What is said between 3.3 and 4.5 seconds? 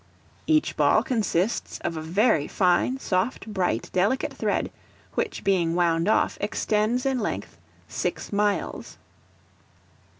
bright, delicate